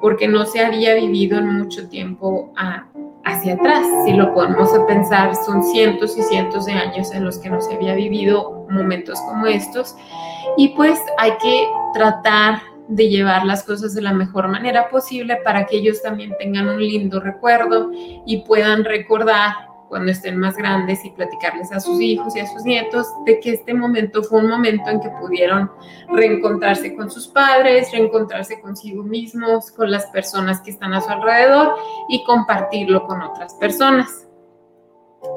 porque 0.00 0.26
no 0.28 0.46
se 0.46 0.64
había 0.64 0.94
vivido 0.94 1.38
en 1.38 1.58
mucho 1.58 1.90
tiempo 1.90 2.54
hacia 3.24 3.54
atrás. 3.54 3.86
Si 4.04 4.12
lo 4.12 4.34
ponemos 4.34 4.72
a 4.74 4.86
pensar, 4.86 5.34
son 5.34 5.62
cientos 5.62 6.16
y 6.16 6.22
cientos 6.22 6.66
de 6.66 6.72
años 6.72 7.12
en 7.12 7.24
los 7.24 7.38
que 7.38 7.50
no 7.50 7.60
se 7.60 7.74
había 7.74 7.94
vivido 7.94 8.66
momentos 8.70 9.20
como 9.22 9.46
estos. 9.46 9.96
Y 10.56 10.68
pues 10.70 10.98
hay 11.18 11.32
que 11.42 11.66
tratar 11.94 12.60
de 12.88 13.08
llevar 13.08 13.44
las 13.44 13.62
cosas 13.62 13.94
de 13.94 14.02
la 14.02 14.12
mejor 14.12 14.48
manera 14.48 14.88
posible 14.88 15.38
para 15.44 15.66
que 15.66 15.76
ellos 15.76 16.02
también 16.02 16.34
tengan 16.38 16.68
un 16.68 16.80
lindo 16.80 17.20
recuerdo 17.20 17.90
y 18.26 18.42
puedan 18.46 18.84
recordar 18.84 19.71
cuando 19.92 20.10
estén 20.10 20.38
más 20.38 20.56
grandes 20.56 21.04
y 21.04 21.10
platicarles 21.10 21.70
a 21.70 21.78
sus 21.78 22.00
hijos 22.00 22.34
y 22.34 22.40
a 22.40 22.46
sus 22.46 22.64
nietos 22.64 23.06
de 23.26 23.38
que 23.40 23.50
este 23.50 23.74
momento 23.74 24.22
fue 24.22 24.40
un 24.40 24.48
momento 24.48 24.88
en 24.88 25.00
que 25.00 25.10
pudieron 25.20 25.70
reencontrarse 26.08 26.96
con 26.96 27.10
sus 27.10 27.28
padres, 27.28 27.92
reencontrarse 27.92 28.58
consigo 28.62 29.02
mismos, 29.02 29.70
con 29.70 29.90
las 29.90 30.06
personas 30.06 30.62
que 30.62 30.70
están 30.70 30.94
a 30.94 31.02
su 31.02 31.10
alrededor 31.10 31.74
y 32.08 32.24
compartirlo 32.24 33.06
con 33.06 33.20
otras 33.20 33.52
personas. 33.56 34.26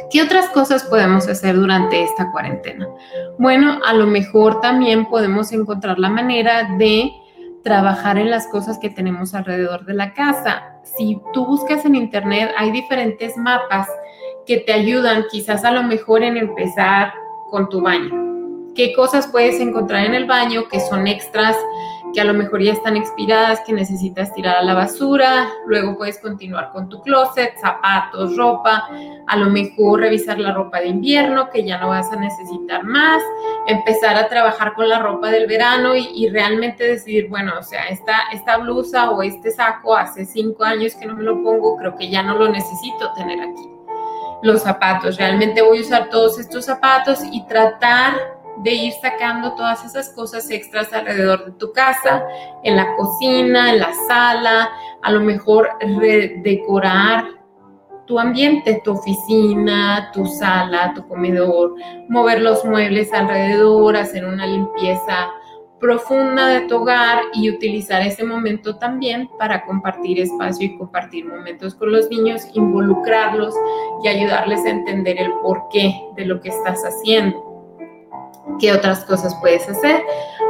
¿Qué 0.10 0.22
otras 0.22 0.48
cosas 0.52 0.86
podemos 0.86 1.28
hacer 1.28 1.58
durante 1.58 2.02
esta 2.02 2.32
cuarentena? 2.32 2.88
Bueno, 3.38 3.82
a 3.86 3.94
lo 3.94 4.08
mejor 4.08 4.62
también 4.62 5.08
podemos 5.08 5.52
encontrar 5.52 6.00
la 6.00 6.10
manera 6.10 6.78
de 6.78 7.12
trabajar 7.62 8.18
en 8.18 8.30
las 8.30 8.48
cosas 8.48 8.80
que 8.80 8.90
tenemos 8.90 9.34
alrededor 9.34 9.84
de 9.84 9.96
la 9.96 10.14
casa. 10.14 10.80
Si 10.98 11.20
tú 11.34 11.46
buscas 11.46 11.84
en 11.84 11.96
internet, 11.96 12.52
hay 12.58 12.72
diferentes 12.72 13.36
mapas 13.36 13.90
que 14.46 14.58
te 14.58 14.74
ayudan 14.74 15.26
quizás 15.32 15.64
a 15.64 15.72
lo 15.72 15.84
mejor 15.84 16.24
en 16.24 16.38
empezar 16.38 17.14
con 17.50 17.70
tu 17.70 17.82
baño. 17.82 18.74
¿Qué 18.76 18.94
cosas 18.94 19.28
puedes 19.28 19.60
encontrar 19.60 20.06
en 20.06 20.14
el 20.14 20.26
baño 20.26 20.68
que 20.70 20.80
son 20.80 21.08
extras 21.08 21.56
que 22.16 22.22
a 22.22 22.26
lo 22.26 22.34
mejor 22.34 22.62
ya 22.64 22.72
están 22.72 22.96
expiradas, 22.96 23.60
que 23.68 23.74
necesitas 23.74 24.34
tirar 24.34 24.56
a 24.56 24.64
la 24.64 24.74
basura, 24.74 25.50
luego 25.68 25.98
puedes 25.98 26.18
continuar 26.20 26.72
con 26.72 26.88
tu 26.88 27.02
closet, 27.02 27.58
zapatos, 27.58 28.38
ropa, 28.38 28.88
a 29.28 29.38
lo 29.38 29.50
mejor 29.50 30.00
revisar 30.00 30.40
la 30.40 30.54
ropa 30.54 30.80
de 30.80 30.88
invierno 30.88 31.50
que 31.50 31.66
ya 31.66 31.78
no 31.78 31.90
vas 31.90 32.10
a 32.14 32.16
necesitar 32.16 32.86
más, 32.86 33.22
empezar 33.68 34.16
a 34.16 34.30
trabajar 34.30 34.74
con 34.74 34.88
la 34.88 35.00
ropa 35.00 35.30
del 35.30 35.46
verano 35.46 35.94
y, 35.96 36.30
realmente 36.30 36.86
decidir, 36.86 37.28
bueno, 37.30 37.54
o 37.60 37.64
sea, 37.64 37.88
esta, 37.88 38.58
blusa 38.58 39.12
o 39.12 39.22
este 39.22 39.52
saco 39.52 39.96
hace 39.96 40.26
cinco 40.26 40.64
años 40.64 40.96
que 40.96 41.06
no 41.06 41.16
me 41.16 41.24
lo 41.24 41.44
pongo, 41.44 41.76
creo 41.76 41.98
que 41.98 42.10
ya 42.10 42.24
no 42.24 42.38
lo 42.38 42.50
necesito 42.50 43.12
tener 43.14 43.42
aquí. 43.42 43.75
Los 44.42 44.62
zapatos, 44.62 45.18
realmente 45.18 45.62
voy 45.62 45.80
a 45.80 45.82
usar 45.82 46.10
todos 46.10 46.40
estos 46.40 46.66
zapatos 46.66 47.20
y 47.32 47.46
tratar 47.48 48.14
de 48.58 48.72
ir 48.72 48.94
sacando 49.02 49.54
todas 49.56 49.84
esas 49.84 50.10
cosas 50.10 50.50
extras 50.50 50.94
alrededor 50.94 51.46
de 51.46 51.52
tu 51.54 51.72
casa, 51.74 52.24
en 52.64 52.76
la 52.76 52.96
cocina, 52.96 53.72
en 53.72 53.80
la 53.80 53.94
sala, 54.08 54.70
a 55.02 55.12
lo 55.12 55.20
mejor 55.20 55.70
redecorar 55.82 57.26
tu 58.06 58.20
ambiente, 58.20 58.82
tu 58.84 58.92
oficina, 58.92 60.12
tu 60.14 60.26
sala, 60.26 60.94
tu 60.94 61.08
comedor, 61.08 61.76
mover 62.08 62.42
los 62.42 62.64
muebles 62.64 63.12
alrededor, 63.14 63.98
hacer 63.98 64.26
una 64.26 64.46
limpieza 64.46 65.30
profunda 65.86 66.48
de 66.48 66.62
tu 66.62 66.78
hogar 66.78 67.22
y 67.32 67.48
utilizar 67.48 68.02
ese 68.02 68.24
momento 68.24 68.78
también 68.78 69.30
para 69.38 69.64
compartir 69.68 70.20
espacio 70.20 70.66
y 70.66 70.78
compartir 70.80 71.26
momentos 71.26 71.76
con 71.76 71.92
los 71.92 72.10
niños, 72.10 72.42
involucrarlos 72.56 73.54
y 74.04 74.08
ayudarles 74.08 74.66
a 74.66 74.70
entender 74.70 75.20
el 75.20 75.32
porqué 75.44 75.94
de 76.16 76.26
lo 76.26 76.42
que 76.42 76.50
estás 76.50 76.82
haciendo. 76.84 77.40
¿Qué 78.60 78.74
otras 78.74 79.06
cosas 79.06 79.36
puedes 79.42 79.70
hacer? 79.70 80.02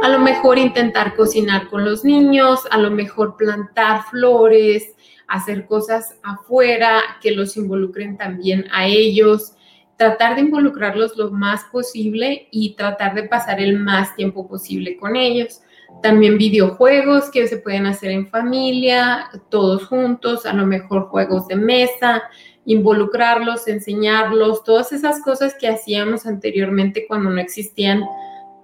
A 0.02 0.08
lo 0.08 0.20
mejor 0.20 0.56
intentar 0.56 1.14
cocinar 1.14 1.68
con 1.68 1.84
los 1.84 2.02
niños, 2.02 2.60
a 2.70 2.78
lo 2.78 2.90
mejor 2.90 3.36
plantar 3.36 4.04
flores, 4.04 4.94
hacer 5.28 5.66
cosas 5.66 6.16
afuera 6.22 7.02
que 7.20 7.32
los 7.32 7.58
involucren 7.58 8.16
también 8.16 8.64
a 8.72 8.86
ellos, 8.86 9.52
tratar 9.96 10.34
de 10.34 10.42
involucrarlos 10.42 11.16
lo 11.16 11.30
más 11.30 11.64
posible 11.64 12.48
y 12.50 12.74
tratar 12.74 13.14
de 13.14 13.24
pasar 13.24 13.60
el 13.60 13.78
más 13.78 14.14
tiempo 14.14 14.46
posible 14.46 14.96
con 14.96 15.16
ellos. 15.16 15.62
También 16.02 16.36
videojuegos 16.36 17.30
que 17.30 17.46
se 17.46 17.58
pueden 17.58 17.86
hacer 17.86 18.10
en 18.10 18.28
familia, 18.28 19.30
todos 19.48 19.86
juntos, 19.86 20.44
a 20.44 20.52
lo 20.52 20.66
mejor 20.66 21.08
juegos 21.08 21.48
de 21.48 21.56
mesa, 21.56 22.24
involucrarlos, 22.66 23.68
enseñarlos, 23.68 24.64
todas 24.64 24.92
esas 24.92 25.22
cosas 25.22 25.54
que 25.58 25.68
hacíamos 25.68 26.26
anteriormente 26.26 27.06
cuando 27.06 27.30
no 27.30 27.40
existían 27.40 28.04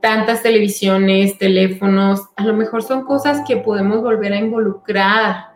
tantas 0.02 0.42
televisiones, 0.42 1.38
teléfonos, 1.38 2.28
a 2.36 2.44
lo 2.44 2.54
mejor 2.54 2.82
son 2.82 3.04
cosas 3.04 3.42
que 3.46 3.56
podemos 3.56 4.02
volver 4.02 4.32
a 4.32 4.38
involucrar 4.38 5.52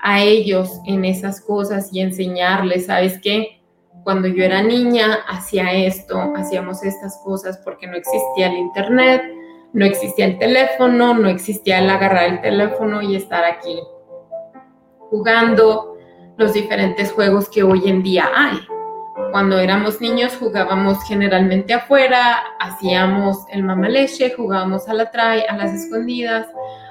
a 0.00 0.22
ellos 0.22 0.68
en 0.84 1.04
esas 1.04 1.40
cosas 1.40 1.90
y 1.92 2.00
enseñarles, 2.00 2.86
¿sabes 2.86 3.18
qué? 3.22 3.63
Cuando 4.04 4.28
yo 4.28 4.44
era 4.44 4.62
niña 4.62 5.20
hacía 5.28 5.72
esto, 5.72 6.32
hacíamos 6.36 6.84
estas 6.84 7.18
cosas 7.24 7.58
porque 7.64 7.86
no 7.86 7.96
existía 7.96 8.48
el 8.48 8.58
internet, 8.58 9.22
no 9.72 9.84
existía 9.84 10.26
el 10.26 10.38
teléfono, 10.38 11.14
no 11.14 11.28
existía 11.28 11.78
el 11.78 11.88
agarrar 11.88 12.24
el 12.24 12.40
teléfono 12.42 13.02
y 13.02 13.16
estar 13.16 13.44
aquí 13.44 13.80
jugando, 15.10 15.96
los 16.36 16.52
diferentes 16.52 17.12
juegos 17.12 17.48
que 17.48 17.62
hoy 17.62 17.88
en 17.88 18.02
día 18.02 18.28
hay. 18.34 18.58
Cuando 19.30 19.58
éramos 19.58 20.00
niños 20.00 20.36
jugábamos 20.36 20.98
generalmente 21.06 21.72
afuera, 21.72 22.42
hacíamos 22.60 23.38
el 23.50 23.62
mamaleche, 23.62 24.34
jugábamos 24.36 24.88
a 24.88 24.94
la 24.94 25.10
tray, 25.10 25.42
a 25.48 25.56
las 25.56 25.72
escondidas. 25.72 26.48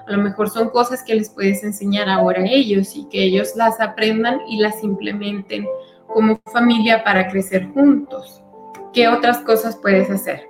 A 0.07 0.11
lo 0.11 0.17
mejor 0.17 0.49
son 0.49 0.69
cosas 0.69 1.03
que 1.03 1.15
les 1.15 1.29
puedes 1.29 1.63
enseñar 1.63 2.09
ahora 2.09 2.41
a 2.41 2.47
ellos 2.47 2.95
y 2.95 3.07
que 3.09 3.23
ellos 3.23 3.55
las 3.55 3.79
aprendan 3.79 4.39
y 4.47 4.57
las 4.57 4.83
implementen 4.83 5.67
como 6.13 6.39
familia 6.51 7.03
para 7.03 7.27
crecer 7.27 7.71
juntos. 7.73 8.43
¿Qué 8.93 9.07
otras 9.07 9.39
cosas 9.39 9.75
puedes 9.75 10.09
hacer? 10.09 10.47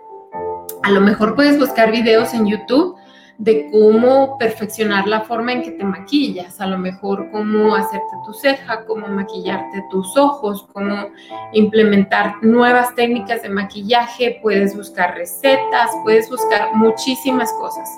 A 0.83 0.91
lo 0.91 1.01
mejor 1.01 1.35
puedes 1.35 1.57
buscar 1.57 1.91
videos 1.91 2.33
en 2.33 2.45
YouTube 2.45 2.97
de 3.37 3.69
cómo 3.71 4.37
perfeccionar 4.37 5.07
la 5.07 5.21
forma 5.21 5.53
en 5.53 5.63
que 5.63 5.71
te 5.71 5.83
maquillas, 5.83 6.61
a 6.61 6.67
lo 6.67 6.77
mejor 6.77 7.31
cómo 7.31 7.75
hacerte 7.75 8.15
tu 8.25 8.33
ceja, 8.33 8.85
cómo 8.85 9.07
maquillarte 9.07 9.83
tus 9.89 10.15
ojos, 10.17 10.67
cómo 10.71 11.07
implementar 11.51 12.35
nuevas 12.43 12.93
técnicas 12.95 13.41
de 13.41 13.49
maquillaje, 13.49 14.39
puedes 14.41 14.75
buscar 14.75 15.15
recetas, 15.15 15.89
puedes 16.03 16.29
buscar 16.29 16.75
muchísimas 16.75 17.51
cosas. 17.53 17.89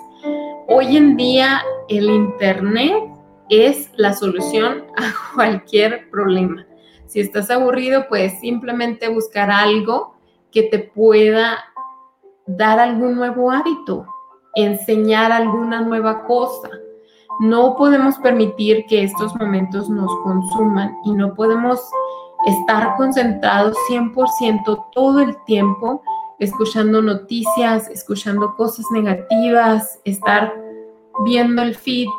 Hoy 0.68 0.98
en 0.98 1.18
día 1.18 1.62
el 1.90 2.10
Internet 2.10 3.04
es 3.50 3.92
la 3.96 4.14
solución 4.14 4.86
a 4.98 5.14
cualquier 5.36 6.10
problema. 6.10 6.66
Si 7.16 7.22
estás 7.22 7.50
aburrido, 7.50 8.10
puedes 8.10 8.42
simplemente 8.42 9.08
buscar 9.08 9.50
algo 9.50 10.16
que 10.52 10.64
te 10.64 10.80
pueda 10.80 11.64
dar 12.46 12.78
algún 12.78 13.16
nuevo 13.16 13.52
hábito, 13.52 14.06
enseñar 14.54 15.32
alguna 15.32 15.80
nueva 15.80 16.26
cosa. 16.26 16.70
No 17.40 17.78
podemos 17.78 18.18
permitir 18.18 18.86
que 18.88 19.04
estos 19.04 19.34
momentos 19.38 19.90
nos 19.90 20.14
consuman 20.24 20.94
y 21.06 21.14
no 21.14 21.34
podemos 21.36 21.80
estar 22.48 22.98
concentrados 22.98 23.78
100% 23.90 24.88
todo 24.92 25.22
el 25.22 25.42
tiempo 25.46 26.02
escuchando 26.40 27.02
noticias, 27.02 27.88
escuchando 27.92 28.58
cosas 28.58 28.88
negativas, 28.92 30.02
estar 30.04 30.54
viendo 31.24 31.62
el 31.62 31.76
feed 31.76 32.10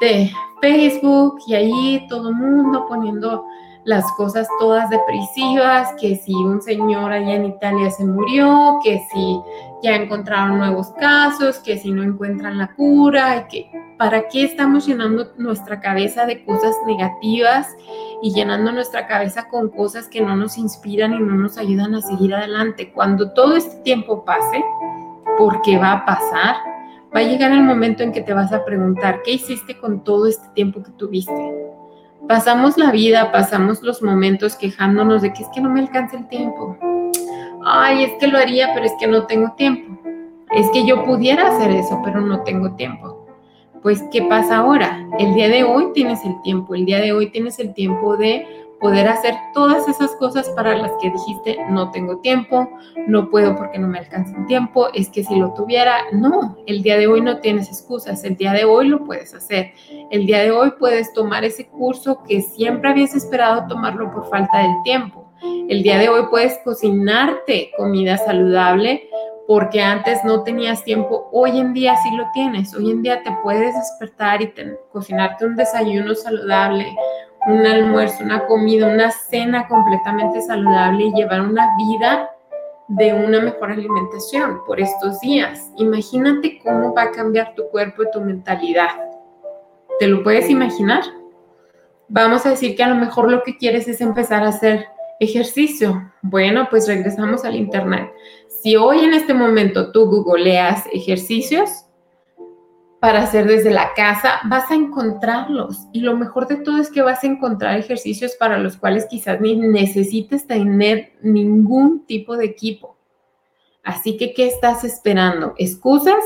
Facebook 0.66 1.38
y 1.46 1.54
ahí 1.54 2.06
todo 2.08 2.30
el 2.30 2.34
mundo 2.34 2.86
poniendo 2.88 3.44
las 3.84 4.04
cosas 4.12 4.48
todas 4.58 4.90
depresivas, 4.90 5.94
que 6.00 6.16
si 6.16 6.34
un 6.34 6.60
señor 6.60 7.12
allá 7.12 7.34
en 7.34 7.44
Italia 7.44 7.88
se 7.88 8.04
murió, 8.04 8.80
que 8.82 9.00
si 9.12 9.40
ya 9.80 9.94
encontraron 9.94 10.58
nuevos 10.58 10.88
casos, 10.98 11.60
que 11.60 11.78
si 11.78 11.92
no 11.92 12.02
encuentran 12.02 12.58
la 12.58 12.74
cura, 12.74 13.46
que 13.46 13.70
para 13.96 14.26
qué 14.26 14.42
estamos 14.42 14.88
llenando 14.88 15.32
nuestra 15.38 15.80
cabeza 15.80 16.26
de 16.26 16.44
cosas 16.44 16.74
negativas 16.84 17.76
y 18.22 18.34
llenando 18.34 18.72
nuestra 18.72 19.06
cabeza 19.06 19.48
con 19.48 19.68
cosas 19.68 20.08
que 20.08 20.20
no 20.20 20.34
nos 20.34 20.58
inspiran 20.58 21.14
y 21.14 21.20
no 21.20 21.36
nos 21.36 21.56
ayudan 21.56 21.94
a 21.94 22.02
seguir 22.02 22.34
adelante. 22.34 22.92
Cuando 22.92 23.34
todo 23.34 23.54
este 23.54 23.76
tiempo 23.84 24.24
pase, 24.24 24.64
porque 25.38 25.78
va 25.78 25.92
a 25.92 26.04
pasar, 26.04 26.56
va 27.14 27.20
a 27.20 27.22
llegar 27.22 27.52
el 27.52 27.62
momento 27.62 28.02
en 28.02 28.12
que 28.12 28.20
te 28.20 28.32
vas 28.32 28.52
a 28.52 28.64
preguntar, 28.64 29.22
¿qué 29.24 29.32
hiciste 29.32 29.78
con 29.78 30.04
todo 30.04 30.26
este 30.26 30.48
tiempo 30.54 30.82
que 30.82 30.90
tuviste? 30.92 31.32
Pasamos 32.28 32.76
la 32.76 32.90
vida, 32.90 33.30
pasamos 33.30 33.82
los 33.82 34.02
momentos 34.02 34.56
quejándonos 34.56 35.22
de 35.22 35.32
que 35.32 35.42
es 35.42 35.48
que 35.54 35.60
no 35.60 35.70
me 35.70 35.80
alcanza 35.80 36.16
el 36.16 36.28
tiempo. 36.28 36.76
Ay, 37.64 38.04
es 38.04 38.12
que 38.18 38.26
lo 38.26 38.38
haría, 38.38 38.70
pero 38.74 38.86
es 38.86 38.92
que 38.98 39.06
no 39.06 39.26
tengo 39.26 39.52
tiempo. 39.56 39.98
Es 40.52 40.68
que 40.72 40.86
yo 40.86 41.04
pudiera 41.04 41.48
hacer 41.48 41.70
eso, 41.70 42.00
pero 42.04 42.20
no 42.20 42.42
tengo 42.42 42.74
tiempo. 42.74 43.26
pues, 43.82 44.02
¿qué 44.10 44.22
pasa 44.22 44.56
ahora? 44.56 45.06
El 45.18 45.34
día 45.34 45.48
de 45.48 45.62
hoy 45.62 45.92
tienes 45.94 46.24
el 46.24 46.40
tiempo, 46.42 46.74
el 46.74 46.84
día 46.86 47.00
de 47.00 47.12
hoy 47.12 47.30
tienes 47.30 47.60
el 47.60 47.72
tiempo 47.72 48.16
de 48.16 48.65
poder 48.80 49.08
hacer 49.08 49.34
todas 49.54 49.88
esas 49.88 50.12
cosas 50.16 50.48
para 50.50 50.76
las 50.76 50.92
que 51.00 51.10
dijiste, 51.10 51.58
no 51.70 51.90
tengo 51.90 52.18
tiempo, 52.18 52.68
no 53.06 53.30
puedo 53.30 53.56
porque 53.56 53.78
no 53.78 53.88
me 53.88 53.98
alcanza 53.98 54.36
el 54.36 54.46
tiempo, 54.46 54.88
es 54.92 55.08
que 55.08 55.24
si 55.24 55.36
lo 55.36 55.54
tuviera, 55.54 55.96
no, 56.12 56.56
el 56.66 56.82
día 56.82 56.98
de 56.98 57.06
hoy 57.06 57.20
no 57.20 57.38
tienes 57.40 57.68
excusas, 57.68 58.24
el 58.24 58.36
día 58.36 58.52
de 58.52 58.64
hoy 58.64 58.88
lo 58.88 59.04
puedes 59.04 59.34
hacer, 59.34 59.72
el 60.10 60.26
día 60.26 60.42
de 60.42 60.50
hoy 60.50 60.72
puedes 60.78 61.12
tomar 61.12 61.44
ese 61.44 61.68
curso 61.68 62.22
que 62.22 62.42
siempre 62.42 62.90
habías 62.90 63.14
esperado 63.14 63.66
tomarlo 63.66 64.10
por 64.12 64.28
falta 64.28 64.58
del 64.58 64.82
tiempo, 64.84 65.32
el 65.68 65.82
día 65.82 65.98
de 65.98 66.08
hoy 66.08 66.24
puedes 66.30 66.58
cocinarte 66.64 67.70
comida 67.76 68.16
saludable 68.18 69.08
porque 69.46 69.80
antes 69.80 70.24
no 70.24 70.42
tenías 70.42 70.82
tiempo, 70.82 71.28
hoy 71.32 71.58
en 71.58 71.72
día 71.72 71.96
sí 72.02 72.10
lo 72.16 72.24
tienes, 72.32 72.74
hoy 72.74 72.90
en 72.90 73.02
día 73.02 73.22
te 73.22 73.30
puedes 73.42 73.74
despertar 73.74 74.42
y 74.42 74.52
cocinarte 74.90 75.46
un 75.46 75.54
desayuno 75.54 76.14
saludable, 76.14 76.86
un 77.46 77.66
almuerzo, 77.66 78.24
una 78.24 78.46
comida, 78.46 78.88
una 78.88 79.10
cena 79.10 79.68
completamente 79.68 80.40
saludable 80.42 81.06
y 81.06 81.12
llevar 81.12 81.42
una 81.42 81.76
vida 81.76 82.30
de 82.88 83.12
una 83.12 83.40
mejor 83.40 83.70
alimentación 83.70 84.60
por 84.66 84.80
estos 84.80 85.20
días. 85.20 85.70
Imagínate 85.76 86.60
cómo 86.62 86.94
va 86.94 87.02
a 87.02 87.10
cambiar 87.12 87.54
tu 87.54 87.68
cuerpo 87.68 88.02
y 88.02 88.10
tu 88.10 88.20
mentalidad. 88.20 88.90
¿Te 89.98 90.06
lo 90.06 90.22
puedes 90.22 90.50
imaginar? 90.50 91.02
Vamos 92.08 92.46
a 92.46 92.50
decir 92.50 92.76
que 92.76 92.84
a 92.84 92.88
lo 92.88 92.94
mejor 92.96 93.30
lo 93.30 93.42
que 93.42 93.56
quieres 93.56 93.88
es 93.88 94.00
empezar 94.00 94.44
a 94.44 94.48
hacer 94.48 94.86
ejercicio. 95.18 96.12
Bueno, 96.22 96.68
pues 96.70 96.86
regresamos 96.86 97.44
al 97.44 97.56
Internet. 97.56 98.12
Si 98.62 98.76
hoy 98.76 99.00
en 99.00 99.14
este 99.14 99.34
momento 99.34 99.90
tú 99.92 100.06
googleas 100.06 100.84
ejercicios, 100.92 101.85
para 103.06 103.22
hacer 103.22 103.46
desde 103.46 103.70
la 103.70 103.94
casa, 103.94 104.40
vas 104.46 104.68
a 104.68 104.74
encontrarlos. 104.74 105.86
Y 105.92 106.00
lo 106.00 106.16
mejor 106.16 106.48
de 106.48 106.56
todo 106.56 106.78
es 106.78 106.90
que 106.90 107.02
vas 107.02 107.22
a 107.22 107.28
encontrar 107.28 107.78
ejercicios 107.78 108.34
para 108.34 108.58
los 108.58 108.76
cuales 108.76 109.06
quizás 109.08 109.40
ni 109.40 109.54
necesites 109.54 110.48
tener 110.48 111.12
ningún 111.22 112.04
tipo 112.04 112.36
de 112.36 112.46
equipo. 112.46 112.96
Así 113.84 114.16
que, 114.16 114.34
¿qué 114.34 114.48
estás 114.48 114.82
esperando? 114.82 115.54
¿Excusas? 115.56 116.16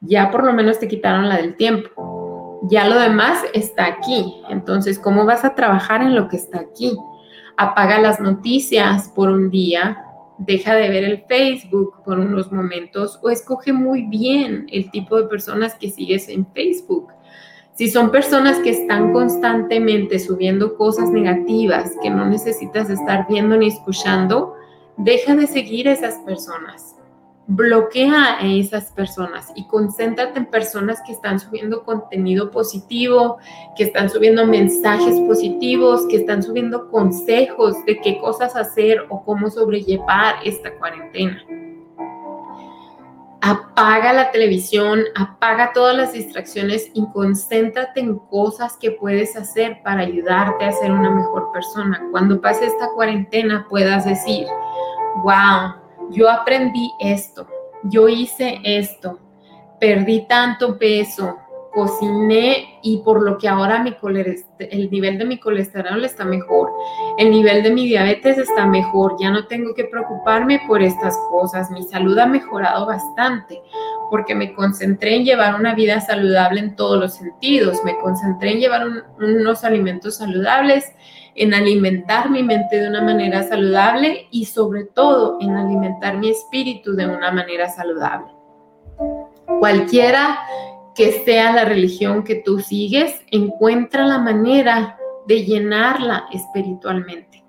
Ya 0.00 0.30
por 0.30 0.42
lo 0.44 0.54
menos 0.54 0.78
te 0.78 0.88
quitaron 0.88 1.28
la 1.28 1.36
del 1.36 1.54
tiempo. 1.54 2.60
Ya 2.62 2.88
lo 2.88 2.98
demás 2.98 3.44
está 3.52 3.84
aquí. 3.84 4.40
Entonces, 4.48 4.98
¿cómo 4.98 5.26
vas 5.26 5.44
a 5.44 5.54
trabajar 5.54 6.00
en 6.00 6.14
lo 6.14 6.28
que 6.28 6.36
está 6.36 6.60
aquí? 6.60 6.96
Apaga 7.58 8.00
las 8.00 8.20
noticias 8.20 9.10
por 9.14 9.28
un 9.28 9.50
día, 9.50 10.05
deja 10.38 10.74
de 10.74 10.88
ver 10.88 11.04
el 11.04 11.24
Facebook 11.26 12.02
por 12.04 12.18
unos 12.18 12.52
momentos 12.52 13.18
o 13.22 13.30
escoge 13.30 13.72
muy 13.72 14.02
bien 14.02 14.66
el 14.70 14.90
tipo 14.90 15.16
de 15.16 15.28
personas 15.28 15.74
que 15.74 15.90
sigues 15.90 16.28
en 16.28 16.46
Facebook. 16.52 17.08
Si 17.74 17.90
son 17.90 18.10
personas 18.10 18.58
que 18.60 18.70
están 18.70 19.12
constantemente 19.12 20.18
subiendo 20.18 20.76
cosas 20.76 21.10
negativas 21.10 21.92
que 22.02 22.10
no 22.10 22.26
necesitas 22.26 22.88
estar 22.88 23.26
viendo 23.28 23.56
ni 23.56 23.68
escuchando, 23.68 24.54
deja 24.96 25.36
de 25.36 25.46
seguir 25.46 25.88
a 25.88 25.92
esas 25.92 26.14
personas 26.20 26.95
bloquea 27.48 28.38
a 28.38 28.46
esas 28.46 28.90
personas 28.92 29.52
y 29.54 29.66
concéntrate 29.68 30.38
en 30.38 30.46
personas 30.46 31.00
que 31.06 31.12
están 31.12 31.38
subiendo 31.38 31.84
contenido 31.84 32.50
positivo, 32.50 33.38
que 33.76 33.84
están 33.84 34.10
subiendo 34.10 34.46
mensajes 34.46 35.20
positivos, 35.20 36.06
que 36.08 36.16
están 36.16 36.42
subiendo 36.42 36.90
consejos 36.90 37.84
de 37.84 38.00
qué 38.00 38.18
cosas 38.18 38.56
hacer 38.56 39.06
o 39.10 39.24
cómo 39.24 39.48
sobrellevar 39.48 40.36
esta 40.44 40.76
cuarentena. 40.76 41.44
Apaga 43.42 44.12
la 44.12 44.32
televisión, 44.32 45.04
apaga 45.14 45.72
todas 45.72 45.96
las 45.96 46.12
distracciones 46.12 46.90
y 46.94 47.06
concéntrate 47.12 48.00
en 48.00 48.18
cosas 48.18 48.76
que 48.76 48.90
puedes 48.90 49.36
hacer 49.36 49.82
para 49.84 50.00
ayudarte 50.00 50.64
a 50.64 50.72
ser 50.72 50.90
una 50.90 51.10
mejor 51.10 51.52
persona. 51.52 52.04
Cuando 52.10 52.40
pase 52.40 52.66
esta 52.66 52.88
cuarentena 52.90 53.64
puedas 53.68 54.04
decir, 54.04 54.48
wow, 55.22 55.85
yo 56.10 56.30
aprendí 56.30 56.92
esto, 57.00 57.46
yo 57.84 58.08
hice 58.08 58.60
esto, 58.64 59.18
perdí 59.80 60.26
tanto 60.28 60.78
peso, 60.78 61.36
cociné 61.76 62.78
y 62.82 63.02
por 63.02 63.22
lo 63.22 63.36
que 63.36 63.48
ahora 63.48 63.82
mi 63.82 63.94
el 64.58 64.90
nivel 64.90 65.18
de 65.18 65.26
mi 65.26 65.38
colesterol 65.38 66.02
está 66.04 66.24
mejor, 66.24 66.70
el 67.18 67.30
nivel 67.30 67.62
de 67.62 67.70
mi 67.70 67.86
diabetes 67.86 68.38
está 68.38 68.64
mejor, 68.64 69.16
ya 69.20 69.30
no 69.30 69.46
tengo 69.46 69.74
que 69.74 69.84
preocuparme 69.84 70.62
por 70.66 70.82
estas 70.82 71.14
cosas, 71.30 71.70
mi 71.70 71.82
salud 71.82 72.18
ha 72.18 72.24
mejorado 72.24 72.86
bastante 72.86 73.60
porque 74.10 74.34
me 74.34 74.54
concentré 74.54 75.16
en 75.16 75.24
llevar 75.26 75.54
una 75.54 75.74
vida 75.74 76.00
saludable 76.00 76.60
en 76.60 76.76
todos 76.76 76.98
los 76.98 77.14
sentidos, 77.14 77.84
me 77.84 77.98
concentré 77.98 78.52
en 78.52 78.60
llevar 78.60 78.86
unos 79.18 79.62
alimentos 79.62 80.16
saludables, 80.16 80.90
en 81.36 81.54
alimentar 81.54 82.30
mi 82.30 82.42
mente 82.42 82.80
de 82.80 82.88
una 82.88 83.02
manera 83.02 83.42
saludable 83.42 84.26
y 84.30 84.46
sobre 84.46 84.84
todo 84.84 85.38
en 85.40 85.54
alimentar 85.56 86.16
mi 86.16 86.30
espíritu 86.30 86.94
de 86.94 87.06
una 87.06 87.30
manera 87.30 87.68
saludable. 87.68 88.32
Cualquiera 89.60 90.38
que 90.94 91.12
sea 91.24 91.52
la 91.52 91.64
religión 91.64 92.24
que 92.24 92.36
tú 92.36 92.58
sigues, 92.60 93.12
encuentra 93.30 94.06
la 94.06 94.18
manera 94.18 94.96
de 95.26 95.44
llenarla 95.44 96.24
espiritualmente. 96.32 97.44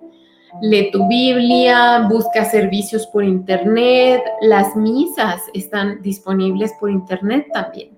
Lee 0.60 0.90
tu 0.90 1.06
Biblia, 1.08 2.06
busca 2.08 2.44
servicios 2.44 3.06
por 3.06 3.24
internet, 3.24 4.22
las 4.42 4.76
misas 4.76 5.42
están 5.54 6.02
disponibles 6.02 6.72
por 6.80 6.90
internet 6.90 7.46
también. 7.52 7.97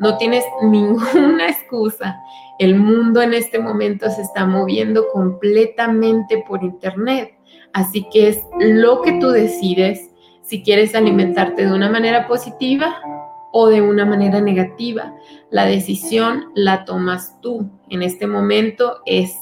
No 0.00 0.16
tienes 0.16 0.44
ninguna 0.62 1.48
excusa. 1.48 2.18
El 2.58 2.74
mundo 2.76 3.22
en 3.22 3.34
este 3.34 3.58
momento 3.58 4.10
se 4.10 4.22
está 4.22 4.46
moviendo 4.46 5.06
completamente 5.12 6.42
por 6.48 6.64
Internet. 6.64 7.34
Así 7.72 8.08
que 8.12 8.28
es 8.28 8.42
lo 8.58 9.02
que 9.02 9.12
tú 9.20 9.28
decides 9.28 10.10
si 10.42 10.62
quieres 10.62 10.94
alimentarte 10.94 11.66
de 11.66 11.72
una 11.72 11.88
manera 11.88 12.26
positiva 12.26 12.96
o 13.52 13.68
de 13.68 13.82
una 13.82 14.04
manera 14.04 14.40
negativa. 14.40 15.14
La 15.50 15.66
decisión 15.66 16.46
la 16.54 16.84
tomas 16.84 17.40
tú. 17.40 17.70
En 17.88 18.02
este 18.02 18.26
momento 18.26 19.02
es 19.04 19.36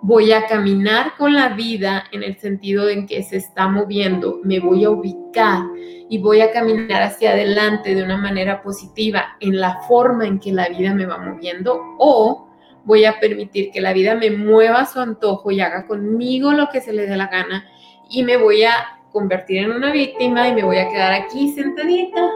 voy 0.00 0.32
a 0.32 0.46
caminar 0.46 1.14
con 1.16 1.34
la 1.34 1.50
vida 1.50 2.04
en 2.12 2.22
el 2.22 2.38
sentido 2.38 2.88
en 2.88 3.06
que 3.06 3.22
se 3.22 3.36
está 3.36 3.68
moviendo, 3.68 4.40
me 4.44 4.60
voy 4.60 4.84
a 4.84 4.90
ubicar 4.90 5.62
y 6.08 6.18
voy 6.18 6.40
a 6.40 6.52
caminar 6.52 7.02
hacia 7.02 7.32
adelante 7.32 7.94
de 7.94 8.02
una 8.02 8.16
manera 8.16 8.62
positiva 8.62 9.36
en 9.40 9.60
la 9.60 9.80
forma 9.88 10.26
en 10.26 10.38
que 10.38 10.52
la 10.52 10.68
vida 10.68 10.94
me 10.94 11.06
va 11.06 11.18
moviendo 11.18 11.80
o 11.98 12.48
voy 12.84 13.04
a 13.04 13.20
permitir 13.20 13.70
que 13.70 13.80
la 13.80 13.92
vida 13.92 14.14
me 14.14 14.30
mueva 14.30 14.80
a 14.80 14.86
su 14.86 15.00
antojo 15.00 15.50
y 15.50 15.60
haga 15.60 15.86
conmigo 15.86 16.52
lo 16.52 16.68
que 16.70 16.80
se 16.80 16.92
le 16.92 17.06
dé 17.06 17.16
la 17.16 17.26
gana 17.26 17.66
y 18.08 18.22
me 18.22 18.36
voy 18.36 18.64
a 18.64 19.00
convertir 19.12 19.64
en 19.64 19.72
una 19.72 19.90
víctima 19.90 20.48
y 20.48 20.54
me 20.54 20.62
voy 20.62 20.78
a 20.78 20.88
quedar 20.88 21.12
aquí 21.12 21.52
sentadita 21.52 22.30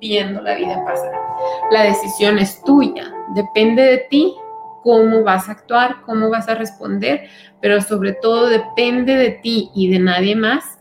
viendo 0.00 0.42
la 0.42 0.54
vida 0.54 0.84
pasar. 0.84 1.12
La 1.70 1.84
decisión 1.84 2.38
es 2.38 2.62
tuya, 2.62 3.12
depende 3.34 3.82
de 3.82 3.98
ti 4.10 4.34
cómo 4.82 5.22
vas 5.22 5.48
a 5.48 5.52
actuar, 5.52 6.02
cómo 6.04 6.30
vas 6.30 6.48
a 6.48 6.54
responder, 6.54 7.28
pero 7.60 7.80
sobre 7.80 8.12
todo 8.12 8.48
depende 8.48 9.16
de 9.16 9.30
ti 9.30 9.70
y 9.74 9.90
de 9.90 9.98
nadie 9.98 10.36
más 10.36 10.78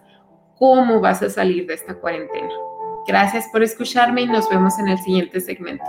cómo 0.58 1.00
vas 1.00 1.22
a 1.22 1.30
salir 1.30 1.68
de 1.68 1.76
esta 1.76 1.94
cuarentena. 1.96 2.50
Gracias 3.08 3.48
por 3.52 3.64
escucharme 3.64 4.22
y 4.22 4.28
nos 4.28 4.50
vemos 4.50 4.78
en 4.80 4.90
el 4.90 4.98
siguiente 4.98 5.40
segmento. 5.40 5.86